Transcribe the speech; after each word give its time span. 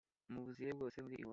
mubuzire 0.33 0.71
bwose 0.77 0.97
muri 1.03 1.15
iwanyu 1.15 1.29